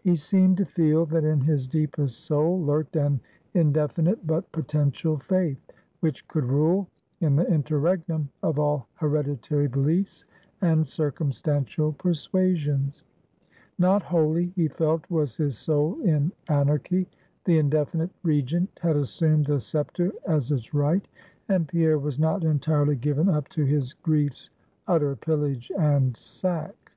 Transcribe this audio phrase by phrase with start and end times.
[0.00, 3.20] He seemed to feel that in his deepest soul, lurked an
[3.54, 5.60] indefinite but potential faith,
[6.00, 6.88] which could rule
[7.20, 10.24] in the interregnum of all hereditary beliefs,
[10.60, 13.04] and circumstantial persuasions;
[13.78, 17.06] not wholly, he felt, was his soul in anarchy.
[17.44, 21.06] The indefinite regent had assumed the scepter as its right;
[21.48, 24.50] and Pierre was not entirely given up to his grief's
[24.88, 26.92] utter pillage and sack.